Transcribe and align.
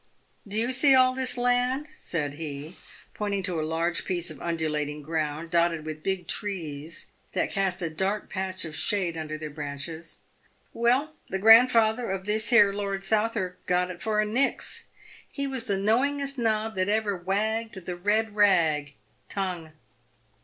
"Do 0.47 0.59
you 0.59 0.73
see 0.73 0.95
all 0.95 1.13
this 1.13 1.37
land?" 1.37 1.85
said 1.91 2.33
he, 2.33 2.73
pointing 3.13 3.43
to 3.43 3.61
a 3.61 3.61
large 3.61 4.03
piece 4.03 4.31
of 4.31 4.41
undulating 4.41 5.03
ground, 5.03 5.51
dotted 5.51 5.85
with 5.85 6.01
big 6.01 6.27
trees 6.27 7.09
that 7.33 7.51
cast 7.51 7.83
a 7.83 7.89
dark 7.91 8.27
patch 8.27 8.65
of 8.65 8.75
shade 8.75 9.15
under 9.15 9.37
their 9.37 9.51
branches 9.51 10.17
—"well, 10.73 11.13
the 11.29 11.37
grandfather 11.37 12.09
of 12.09 12.25
this 12.25 12.49
here 12.49 12.73
Lord 12.73 13.03
South 13.03 13.35
wark 13.35 13.63
got 13.67 13.91
it 13.91 14.01
for' 14.01 14.25
nix.' 14.25 14.85
He 15.31 15.45
was 15.45 15.65
the 15.65 15.77
knowingest' 15.77 16.35
nob' 16.43 16.73
that 16.77 16.89
ever 16.89 17.15
wagged 17.15 17.75
the' 17.85 17.95
red 17.95 18.35
rag' 18.35 18.93
(tongue). 19.29 19.73